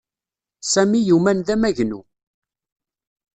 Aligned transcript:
Sami 0.71 0.99
yuman 1.07 1.39
d 1.47 1.49
amagnu 1.53 2.01